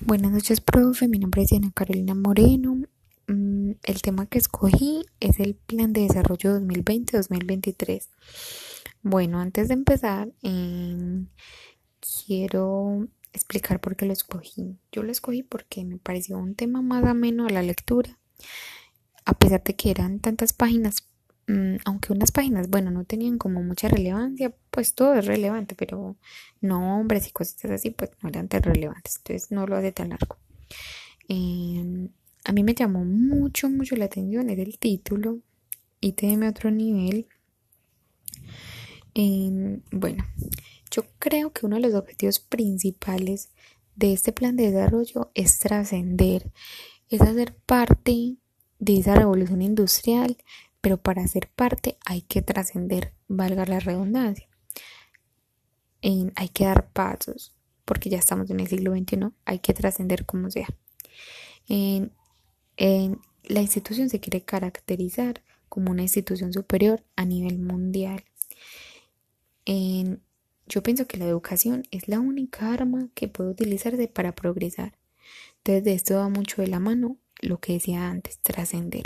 Buenas 0.00 0.30
noches, 0.30 0.60
profe. 0.60 1.08
Mi 1.08 1.18
nombre 1.18 1.42
es 1.42 1.48
Diana 1.48 1.72
Carolina 1.74 2.14
Moreno. 2.14 2.76
Mm, 3.26 3.72
el 3.82 4.00
tema 4.00 4.26
que 4.26 4.38
escogí 4.38 5.04
es 5.18 5.40
el 5.40 5.56
Plan 5.56 5.92
de 5.92 6.02
Desarrollo 6.02 6.60
2020-2023. 6.60 8.08
Bueno, 9.02 9.40
antes 9.40 9.66
de 9.66 9.74
empezar, 9.74 10.32
em, 10.42 11.26
quiero 12.00 13.08
explicar 13.32 13.80
por 13.80 13.96
qué 13.96 14.06
lo 14.06 14.12
escogí. 14.12 14.78
Yo 14.92 15.02
lo 15.02 15.10
escogí 15.10 15.42
porque 15.42 15.84
me 15.84 15.98
pareció 15.98 16.38
un 16.38 16.54
tema 16.54 16.80
más 16.80 17.04
ameno 17.04 17.46
a 17.46 17.50
la 17.50 17.62
lectura. 17.62 18.20
A 19.24 19.34
pesar 19.34 19.64
de 19.64 19.74
que 19.74 19.90
eran 19.90 20.20
tantas 20.20 20.52
páginas, 20.52 21.07
aunque 21.84 22.12
unas 22.12 22.30
páginas, 22.30 22.68
bueno, 22.68 22.90
no 22.90 23.04
tenían 23.04 23.38
como 23.38 23.62
mucha 23.62 23.88
relevancia, 23.88 24.54
pues 24.70 24.94
todo 24.94 25.14
es 25.14 25.24
relevante, 25.24 25.74
pero 25.74 26.16
nombres 26.60 27.26
y 27.28 27.32
cosas 27.32 27.64
así, 27.70 27.90
pues 27.90 28.10
no 28.22 28.28
eran 28.28 28.48
tan 28.48 28.62
relevantes, 28.62 29.16
entonces 29.16 29.50
no 29.50 29.66
lo 29.66 29.76
hace 29.76 29.92
tan 29.92 30.10
largo. 30.10 30.36
Em, 31.28 32.10
a 32.44 32.52
mí 32.52 32.62
me 32.62 32.74
llamó 32.74 33.04
mucho, 33.04 33.70
mucho 33.70 33.96
la 33.96 34.06
atención, 34.06 34.50
era 34.50 34.62
el 34.62 34.78
título, 34.78 35.38
ITM 36.00 36.44
a 36.44 36.50
otro 36.50 36.70
nivel. 36.70 37.26
Em, 39.14 39.80
bueno, 39.90 40.24
yo 40.90 41.04
creo 41.18 41.52
que 41.52 41.64
uno 41.64 41.76
de 41.76 41.82
los 41.82 41.94
objetivos 41.94 42.40
principales 42.40 43.50
de 43.96 44.12
este 44.12 44.32
plan 44.32 44.54
de 44.54 44.70
desarrollo 44.70 45.30
es 45.34 45.58
trascender, 45.58 46.52
es 47.08 47.22
hacer 47.22 47.54
parte 47.54 48.36
de 48.78 48.98
esa 48.98 49.14
revolución 49.14 49.62
industrial 49.62 50.36
pero 50.80 50.96
para 50.96 51.26
ser 51.26 51.48
parte 51.48 51.98
hay 52.04 52.22
que 52.22 52.42
trascender, 52.42 53.12
valga 53.26 53.64
la 53.66 53.80
redundancia. 53.80 54.48
hay 56.02 56.48
que 56.50 56.64
dar 56.64 56.90
pasos, 56.92 57.54
porque 57.84 58.08
ya 58.10 58.18
estamos 58.18 58.50
en 58.50 58.60
el 58.60 58.68
siglo 58.68 58.92
XXI, 58.92 59.30
hay 59.44 59.58
que 59.58 59.74
trascender 59.74 60.24
como 60.26 60.50
sea. 60.50 60.68
La 63.48 63.60
institución 63.60 64.08
se 64.08 64.20
quiere 64.20 64.42
caracterizar 64.44 65.42
como 65.68 65.90
una 65.90 66.02
institución 66.02 66.52
superior 66.52 67.04
a 67.16 67.24
nivel 67.24 67.58
mundial. 67.58 68.24
yo 69.64 70.82
pienso 70.82 71.06
que 71.06 71.16
la 71.16 71.24
educación 71.24 71.82
es 71.90 72.08
la 72.08 72.20
única 72.20 72.72
arma 72.72 73.08
que 73.14 73.28
puede 73.28 73.50
utilizarse 73.50 74.06
para 74.08 74.34
progresar. 74.34 74.98
Entonces 75.58 75.84
de 75.84 75.94
esto 75.94 76.16
va 76.16 76.28
mucho 76.28 76.62
de 76.62 76.68
la 76.68 76.78
mano 76.78 77.16
lo 77.40 77.58
que 77.58 77.74
decía 77.74 78.08
antes, 78.08 78.38
trascender 78.40 79.02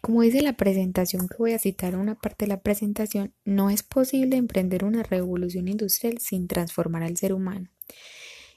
como 0.00 0.22
dice 0.22 0.42
la 0.42 0.56
presentación 0.56 1.26
que 1.28 1.36
voy 1.38 1.52
a 1.52 1.58
citar 1.58 1.96
una 1.96 2.14
parte 2.14 2.44
de 2.44 2.50
la 2.50 2.60
presentación, 2.60 3.34
no 3.44 3.70
es 3.70 3.82
posible 3.82 4.36
emprender 4.36 4.84
una 4.84 5.02
revolución 5.02 5.68
industrial 5.68 6.18
sin 6.18 6.46
transformar 6.46 7.02
al 7.02 7.16
ser 7.16 7.32
humano. 7.32 7.68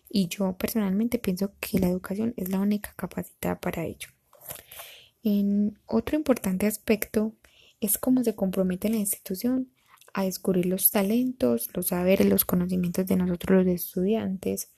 Y 0.10 0.28
yo 0.28 0.56
personalmente 0.58 1.18
pienso 1.18 1.54
que 1.60 1.80
la 1.80 1.88
educación 1.88 2.34
es 2.38 2.50
la 2.50 2.60
única 2.60 2.94
capacitada 2.96 3.60
para 3.60 3.86
ello. 3.86 4.10
Otro 5.86 6.16
importante 6.18 6.68
aspecto 6.68 7.34
es 7.80 7.98
cómo 7.98 8.24
se 8.24 8.36
compromete 8.36 8.90
la 8.90 8.98
institución 8.98 9.72
a 10.14 10.24
descubrir 10.24 10.66
los 10.66 10.92
talentos, 10.92 11.70
los 11.74 11.88
saberes, 11.88 12.28
los 12.28 12.46
conocimientos 12.46 13.06
de 13.06 13.16
nosotros 13.16 13.66
los 13.66 13.76
estudiantes 13.76 14.72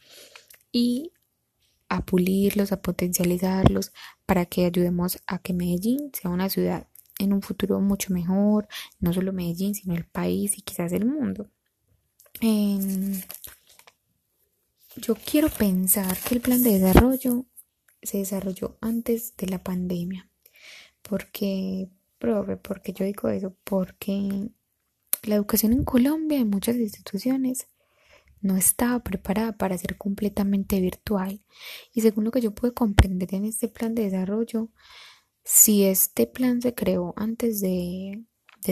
y 0.71 1.11
a 1.89 2.05
pulirlos, 2.05 2.71
a 2.71 2.81
potencializarlos, 2.81 3.91
para 4.31 4.45
que 4.45 4.65
ayudemos 4.65 5.19
a 5.27 5.39
que 5.39 5.51
Medellín 5.51 6.09
sea 6.13 6.31
una 6.31 6.47
ciudad 6.47 6.87
en 7.19 7.33
un 7.33 7.41
futuro 7.41 7.81
mucho 7.81 8.13
mejor, 8.13 8.65
no 9.01 9.11
solo 9.11 9.33
Medellín, 9.33 9.75
sino 9.75 9.93
el 9.93 10.05
país 10.05 10.57
y 10.57 10.61
quizás 10.61 10.93
el 10.93 11.05
mundo. 11.05 11.49
yo 14.95 15.15
quiero 15.15 15.49
pensar 15.49 16.17
que 16.17 16.35
el 16.35 16.39
plan 16.39 16.63
de 16.63 16.79
desarrollo 16.79 17.45
se 18.01 18.19
desarrolló 18.19 18.77
antes 18.79 19.35
de 19.35 19.47
la 19.47 19.61
pandemia. 19.61 20.29
Porque, 21.01 21.89
profe, 22.17 22.55
porque 22.55 22.93
yo 22.93 23.03
digo 23.03 23.27
eso, 23.27 23.53
porque 23.65 24.47
la 25.23 25.35
educación 25.35 25.73
en 25.73 25.83
Colombia 25.83 26.39
en 26.39 26.49
muchas 26.49 26.77
instituciones 26.77 27.67
no 28.41 28.57
estaba 28.57 28.99
preparada 29.03 29.57
para 29.57 29.77
ser 29.77 29.97
completamente 29.97 30.79
virtual. 30.81 31.41
Y 31.93 32.01
según 32.01 32.25
lo 32.25 32.31
que 32.31 32.41
yo 32.41 32.53
pude 32.53 32.73
comprender 32.73 33.33
en 33.35 33.45
este 33.45 33.67
plan 33.67 33.95
de 33.95 34.03
desarrollo, 34.03 34.69
si 35.43 35.85
este 35.85 36.27
plan 36.27 36.61
se 36.61 36.73
creó 36.73 37.13
antes 37.15 37.61
de, 37.61 38.23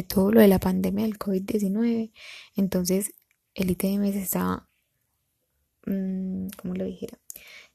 todo 0.08 0.32
lo 0.32 0.42
de 0.42 0.48
la 0.48 0.60
pandemia 0.60 1.06
del 1.06 1.18
COVID-19, 1.18 2.12
entonces 2.56 3.14
el 3.54 3.72
ITM 3.72 4.12
se 4.12 4.22
estaba, 4.22 4.70
mm, 5.86 6.48
lo 6.64 6.86
dijera, 6.86 7.20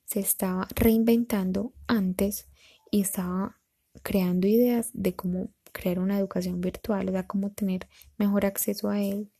se 0.04 0.20
estaba 0.20 0.68
reinventando 0.74 1.72
antes 1.86 2.48
y 2.90 3.00
estaba 3.00 3.60
creando 4.02 4.46
ideas 4.46 4.90
de 4.92 5.14
cómo 5.14 5.52
crear 5.72 5.98
una 5.98 6.18
educación 6.18 6.60
virtual, 6.60 7.08
o 7.08 7.12
sea, 7.12 7.26
cómo 7.26 7.52
tener 7.52 7.88
mejor 8.16 8.46
acceso 8.46 8.90
a 8.90 9.00
él, 9.00 9.30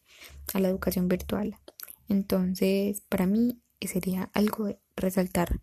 a 0.53 0.61
la 0.61 0.69
educación 0.69 1.09
virtual. 1.09 1.57
Entonces, 2.09 3.03
para 3.09 3.27
mí 3.27 3.61
sería 3.89 4.31
algo 4.35 4.67
de 4.67 4.79
resaltar 4.97 5.61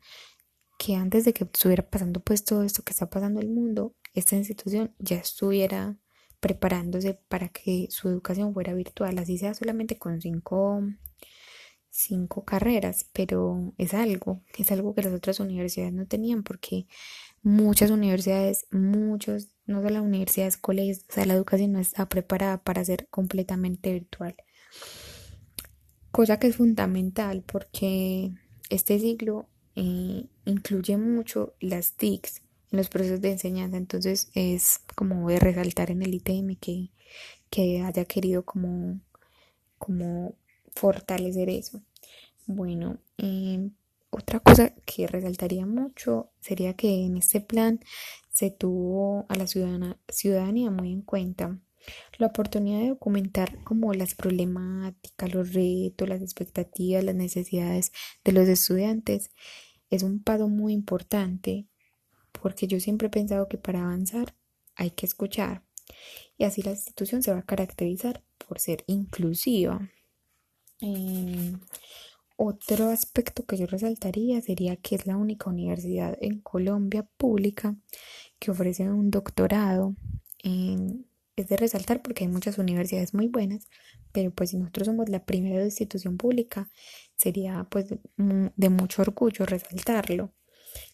que 0.77 0.95
antes 0.95 1.25
de 1.25 1.33
que 1.33 1.43
estuviera 1.43 1.87
pasando 1.87 2.21
pues 2.21 2.43
todo 2.43 2.63
esto 2.63 2.83
que 2.83 2.91
está 2.91 3.09
pasando 3.09 3.39
en 3.39 3.47
el 3.47 3.53
mundo, 3.53 3.95
esta 4.13 4.35
institución 4.35 4.95
ya 4.99 5.17
estuviera 5.17 5.97
preparándose 6.39 7.13
para 7.29 7.49
que 7.49 7.87
su 7.91 8.09
educación 8.09 8.53
fuera 8.53 8.73
virtual, 8.73 9.17
así 9.19 9.37
sea 9.37 9.53
solamente 9.53 9.99
con 9.99 10.21
cinco, 10.21 10.81
cinco 11.91 12.45
carreras, 12.45 13.05
pero 13.13 13.73
es 13.77 13.93
algo, 13.93 14.41
es 14.57 14.71
algo 14.71 14.95
que 14.95 15.03
las 15.03 15.13
otras 15.13 15.39
universidades 15.39 15.93
no 15.93 16.07
tenían 16.07 16.41
porque 16.41 16.87
muchas 17.43 17.91
universidades, 17.91 18.65
muchos, 18.71 19.49
no 19.65 19.83
solo 19.83 20.01
universidades, 20.01 20.57
colegios, 20.57 21.05
o 21.09 21.13
sea, 21.13 21.25
la 21.27 21.35
educación 21.35 21.73
no 21.73 21.79
está 21.79 22.09
preparada 22.09 22.63
para 22.63 22.83
ser 22.83 23.07
completamente 23.09 23.93
virtual 23.93 24.35
cosa 26.11 26.39
que 26.39 26.47
es 26.47 26.57
fundamental 26.57 27.43
porque 27.45 28.31
este 28.69 28.99
siglo 28.99 29.47
eh, 29.75 30.25
incluye 30.45 30.97
mucho 30.97 31.53
las 31.59 31.93
TICs 31.93 32.41
en 32.71 32.77
los 32.77 32.89
procesos 32.89 33.21
de 33.21 33.31
enseñanza, 33.31 33.77
entonces 33.77 34.29
es 34.33 34.79
como 34.95 35.29
de 35.29 35.39
resaltar 35.39 35.91
en 35.91 36.01
el 36.03 36.13
ITM 36.13 36.55
que, 36.55 36.89
que 37.49 37.81
haya 37.81 38.05
querido 38.05 38.43
como, 38.43 38.99
como 39.77 40.35
fortalecer 40.73 41.49
eso. 41.49 41.81
Bueno, 42.47 42.97
eh, 43.17 43.69
otra 44.09 44.39
cosa 44.39 44.73
que 44.85 45.07
resaltaría 45.07 45.65
mucho 45.65 46.31
sería 46.39 46.73
que 46.75 47.05
en 47.05 47.17
este 47.17 47.41
plan 47.41 47.79
se 48.29 48.51
tuvo 48.51 49.25
a 49.29 49.35
la 49.35 49.47
ciudadanía 49.47 50.71
muy 50.71 50.91
en 50.91 51.01
cuenta 51.01 51.59
la 52.17 52.27
oportunidad 52.27 52.79
de 52.79 52.89
documentar 52.89 53.63
como 53.63 53.93
las 53.93 54.15
problemáticas, 54.15 55.33
los 55.33 55.53
retos, 55.53 56.07
las 56.07 56.21
expectativas, 56.21 57.03
las 57.03 57.15
necesidades 57.15 57.91
de 58.23 58.31
los 58.31 58.47
estudiantes 58.47 59.31
es 59.89 60.03
un 60.03 60.23
paso 60.23 60.47
muy 60.47 60.73
importante 60.73 61.67
porque 62.31 62.67
yo 62.67 62.79
siempre 62.79 63.07
he 63.07 63.11
pensado 63.11 63.47
que 63.47 63.57
para 63.57 63.81
avanzar 63.81 64.35
hay 64.75 64.91
que 64.91 65.05
escuchar 65.05 65.63
y 66.37 66.45
así 66.45 66.61
la 66.61 66.71
institución 66.71 67.23
se 67.23 67.31
va 67.31 67.39
a 67.39 67.45
caracterizar 67.45 68.23
por 68.47 68.59
ser 68.59 68.83
inclusiva. 68.87 69.89
Eh, 70.81 71.53
otro 72.37 72.89
aspecto 72.89 73.45
que 73.45 73.57
yo 73.57 73.67
resaltaría 73.67 74.41
sería 74.41 74.75
que 74.75 74.95
es 74.95 75.05
la 75.05 75.15
única 75.15 75.49
universidad 75.49 76.17
en 76.21 76.39
Colombia 76.41 77.07
pública 77.17 77.75
que 78.39 78.49
ofrece 78.49 78.89
un 78.89 79.11
doctorado 79.11 79.95
en 80.39 81.05
es 81.41 81.47
de 81.47 81.57
resaltar 81.57 82.01
porque 82.01 82.23
hay 82.23 82.29
muchas 82.29 82.57
universidades 82.57 83.13
muy 83.13 83.27
buenas, 83.27 83.67
pero 84.11 84.31
pues 84.31 84.51
si 84.51 84.57
nosotros 84.57 84.87
somos 84.87 85.09
la 85.09 85.25
primera 85.25 85.63
institución 85.63 86.17
pública, 86.17 86.69
sería 87.15 87.67
pues 87.69 87.87
de 88.17 88.69
mucho 88.69 89.01
orgullo 89.01 89.45
resaltarlo. 89.45 90.33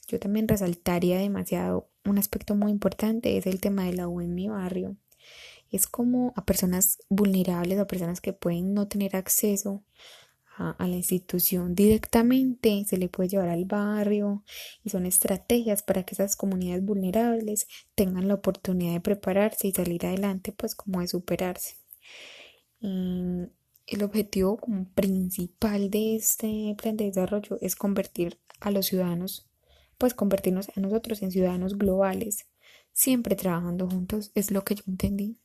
Yo 0.07 0.19
también 0.19 0.47
resaltaría 0.47 1.19
demasiado 1.19 1.89
un 2.05 2.17
aspecto 2.17 2.55
muy 2.55 2.71
importante, 2.71 3.37
es 3.37 3.45
el 3.45 3.59
tema 3.59 3.85
de 3.85 3.93
la 3.93 4.07
U 4.07 4.21
en 4.21 4.33
mi 4.33 4.47
barrio. 4.47 4.97
Es 5.69 5.85
como 5.87 6.33
a 6.35 6.45
personas 6.45 6.99
vulnerables, 7.09 7.77
a 7.77 7.87
personas 7.87 8.21
que 8.21 8.33
pueden 8.33 8.73
no 8.73 8.87
tener 8.87 9.15
acceso 9.15 9.83
a, 10.57 10.75
la 10.79 10.95
institución 10.95 11.75
directamente, 11.75 12.83
se 12.87 12.97
le 12.97 13.09
puede 13.09 13.29
llevar 13.29 13.49
al 13.49 13.65
barrio 13.65 14.43
y 14.83 14.89
son 14.89 15.05
estrategias 15.05 15.83
para 15.83 16.03
que 16.03 16.15
esas 16.15 16.35
comunidades 16.35 16.83
vulnerables 16.83 17.67
tengan 17.95 18.27
la 18.27 18.33
oportunidad 18.35 18.93
de 18.93 19.01
prepararse 19.01 19.67
y 19.67 19.71
salir 19.71 20.05
adelante, 20.05 20.51
pues 20.51 20.75
como 20.75 21.01
de 21.01 21.07
superarse. 21.07 21.75
el 22.81 24.03
objetivo 24.03 24.59
principal 24.95 25.89
de 25.89 26.15
este 26.15 26.75
plan 26.77 26.97
de 26.97 27.05
desarrollo 27.05 27.57
es 27.61 27.75
convertir 27.75 28.39
a 28.59 28.71
los 28.71 28.87
ciudadanos, 28.87 29.47
pues 29.97 30.13
convertirnos 30.13 30.69
a 30.75 30.79
nosotros 30.81 31.21
en 31.21 31.31
ciudadanos 31.31 31.77
globales, 31.77 32.47
siempre 32.93 33.35
trabajando 33.35 33.89
juntos, 33.89 34.31
es 34.35 34.51
lo 34.51 34.63
que 34.63 34.75
yo 34.75 34.83
entendí. 34.87 35.37